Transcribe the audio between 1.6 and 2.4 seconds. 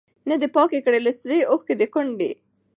د کونډي